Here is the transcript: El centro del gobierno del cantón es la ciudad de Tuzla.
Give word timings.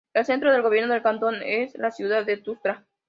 El 0.15 0.25
centro 0.25 0.51
del 0.51 0.63
gobierno 0.63 0.91
del 0.91 1.03
cantón 1.03 1.43
es 1.45 1.77
la 1.77 1.91
ciudad 1.91 2.25
de 2.25 2.37
Tuzla. 2.37 2.83